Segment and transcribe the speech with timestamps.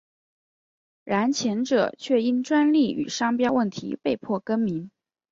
[1.03, 4.89] 然前者却因专利与商标问题被迫更名。